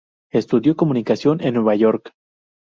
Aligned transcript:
Estudió 0.31 0.75
Comunicación 0.75 1.43
en 1.43 1.53
New 1.63 1.71
York. 1.77 2.13